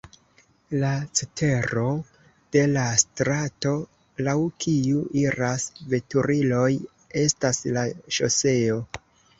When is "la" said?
0.83-0.93, 2.71-2.87, 7.79-7.89